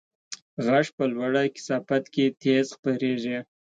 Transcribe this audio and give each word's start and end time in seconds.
غږ 0.65 0.85
په 0.97 1.03
لوړه 1.13 1.41
کثافت 1.55 2.03
کې 2.13 2.25
تېز 2.43 2.65
خپرېږي. 2.77 3.37